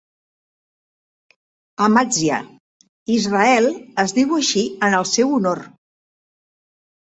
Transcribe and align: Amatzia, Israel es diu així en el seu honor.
Amatzia, 1.87 2.39
Israel 3.17 3.69
es 4.05 4.15
diu 4.19 4.33
així 4.39 4.65
en 4.89 4.97
el 5.01 5.07
seu 5.11 5.37
honor. 5.37 5.63